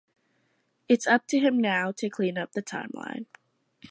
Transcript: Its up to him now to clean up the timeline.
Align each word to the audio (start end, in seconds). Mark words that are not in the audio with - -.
Its 0.89 1.05
up 1.05 1.27
to 1.27 1.37
him 1.37 1.61
now 1.61 1.91
to 1.91 2.09
clean 2.09 2.35
up 2.35 2.53
the 2.53 2.63
timeline. 2.63 3.27